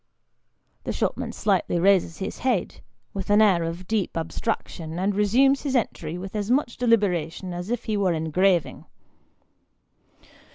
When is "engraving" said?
8.13-8.85